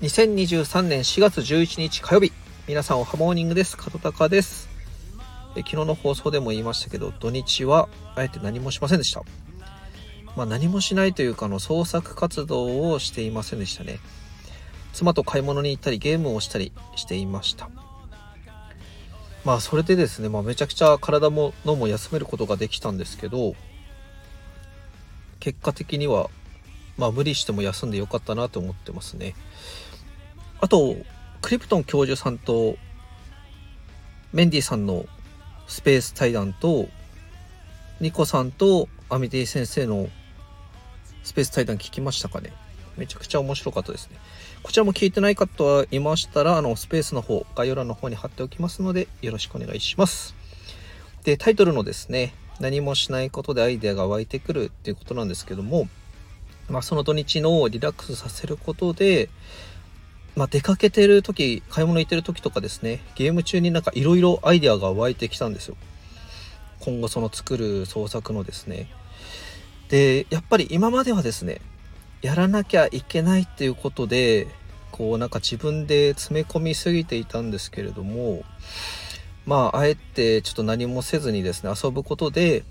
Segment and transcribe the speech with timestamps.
[0.00, 2.32] 2023年4月11日火曜日
[2.66, 3.76] 皆さんおはモーニングです。
[3.78, 4.68] 門高です。
[5.56, 9.22] え昨日の放送でも言いましたけど土日はあえて何もしませんでした。
[10.36, 14.00] まあ何もしないというかの創作活動をしていませんでしたね。
[14.92, 17.70] 妻と買い物に行ったりゲームをしたりしていました。
[19.44, 23.54] まあそれでですね、まあ、めちゃくちゃ体も脳も休めることができたんですけど
[25.38, 26.30] 結果的には
[26.96, 29.34] まあ無理しても休んでよかったなと思ってますね
[30.60, 30.96] あと
[31.42, 32.76] クリプトン教授さんと
[34.32, 35.06] メンディさんの
[35.66, 36.88] スペース対談と
[38.00, 40.08] ニコさんとアミディ先生の
[41.22, 42.52] スペース対談聞きましたかね
[42.96, 44.18] めちゃくちゃ面白かったですね。
[44.62, 50.34] こちらも聞いてない方はいましたら、あの、スペースの方、概要欄の方に貼っておきますので、よろしくお願いします。
[51.24, 55.88] で、タイトルのですね、何もしないことでアイデアが湧いてくるっていうことなんですけども、
[56.68, 59.28] まあ、その土日のリラックスさせることで、
[60.36, 65.76] まあ、出かけてる時、買い物行ってる時とかですね、ゲーム中になんかいろいろアイデアが湧いてきたんですよ。
[66.80, 68.88] 今後その作る創作のですね。
[69.88, 71.60] で、やっぱり今まではですね、
[72.20, 74.48] やらなきゃいけないっていうことで、
[74.90, 78.44] こうなんか自分で詰め込みすぎていたんですけれども、
[79.46, 82.64] まあ、あえてちょっと何もせずにですね、遊ぶことで、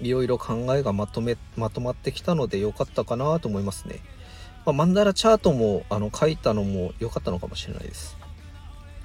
[0.00, 4.00] いろいろ考えがまとめ、まとまってきたので良かったかなと思いますね。
[4.64, 8.16] まあ、マンダラチャートもあの書いたのも良かったのかもしれないです。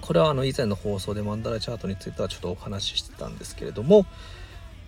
[0.01, 4.05] これはあの以前の放送でマンダラチャートについてはちょっとお話ししてたんですけれども、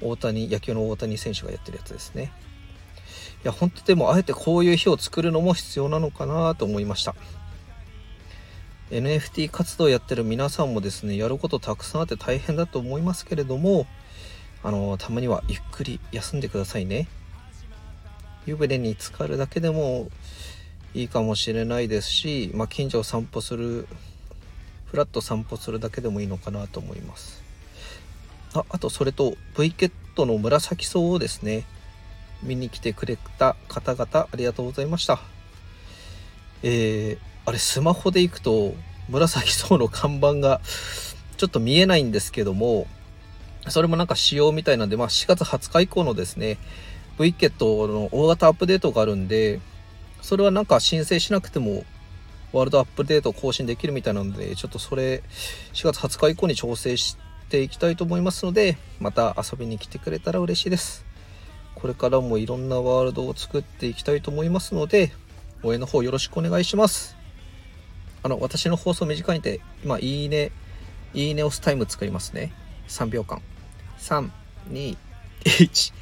[0.02, 2.32] 大谷、野球の大谷選手がやってるやつですね。
[3.44, 7.16] いや、本当でもあえてこういう日を作るのも必要なのかなと思いました。
[8.92, 13.88] NFT 活動やってる皆さんもですね、やることたくさんあって大変だと思いますけれども、
[14.64, 17.08] あの、たまにはゆっくり休んでくださいね。
[18.46, 20.10] 湯船に浸かるだけでも
[20.94, 23.88] いいかもしれないですし、まあ、近所を散歩する
[24.86, 27.44] ふらっと散歩するだけでもいいのかなと思います
[28.54, 31.66] ああとそれと V ケットの紫草をですね
[32.42, 35.20] 見に来てくれた方々ありがとうございました
[36.62, 38.74] えー、あれスマホで行くと
[39.08, 40.60] 紫草の看板が
[41.38, 42.88] ちょっと見えないんですけども
[43.68, 46.58] それもなんか仕様みたいなんで、まあ、4月20日以降のですね
[47.20, 49.60] V ケットの大型アップデートがあるんで
[50.22, 51.84] それはなんか申請しなくても
[52.52, 55.24] ワールドアップデート更新できるみたいなので、ちょっとそれ
[55.74, 57.18] 4月20日以降に調整し
[57.50, 61.06] ていきたいと思いますので、また遊びに来てくれたら嬉しいです。
[61.76, 65.12] これからもいろんなワールドを作っていきたいと思いますので、
[65.62, 67.16] 応援の方よろしくお願いします。
[68.24, 70.52] あの、私の放送短いんで、今、いいね、
[71.14, 72.52] いいね押すタイム作りますね。
[72.90, 73.42] 3秒間。
[74.00, 74.30] 3、
[74.72, 74.98] 2、
[75.46, 75.94] 1。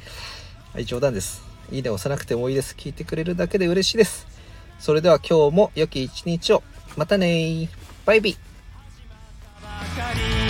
[0.74, 1.42] はい、冗談です。
[1.70, 2.74] いいね押さなくてもいいです。
[2.76, 4.26] 聞いてくれるだけで嬉しいです。
[4.78, 6.62] それでは今日も良き一日を。
[6.96, 7.68] またね
[8.04, 10.47] バイビー。